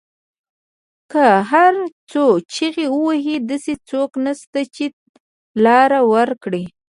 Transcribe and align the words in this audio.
که 1.11 1.25
هر 1.51 1.73
څو 2.11 2.23
چیغې 2.53 2.87
وهي 3.03 3.35
داسې 3.49 3.73
څوک 3.89 4.11
نشته، 4.25 4.59
چې 4.75 4.85
لار 5.63 5.91
ورکړی 6.13 6.63